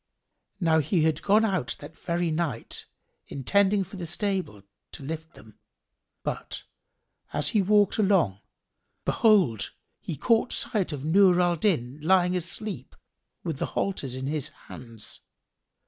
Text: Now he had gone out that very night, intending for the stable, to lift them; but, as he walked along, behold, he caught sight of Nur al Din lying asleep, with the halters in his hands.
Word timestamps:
Now 0.59 0.79
he 0.79 1.03
had 1.03 1.21
gone 1.21 1.45
out 1.45 1.75
that 1.79 1.95
very 1.95 2.31
night, 2.31 2.87
intending 3.27 3.83
for 3.83 3.97
the 3.97 4.07
stable, 4.07 4.63
to 4.93 5.03
lift 5.03 5.35
them; 5.35 5.59
but, 6.23 6.63
as 7.33 7.49
he 7.49 7.61
walked 7.61 7.99
along, 7.99 8.39
behold, 9.05 9.69
he 9.99 10.17
caught 10.17 10.53
sight 10.53 10.91
of 10.91 11.05
Nur 11.05 11.39
al 11.39 11.55
Din 11.55 11.99
lying 12.01 12.35
asleep, 12.35 12.95
with 13.43 13.59
the 13.59 13.67
halters 13.77 14.15
in 14.15 14.25
his 14.25 14.47
hands. 14.49 15.19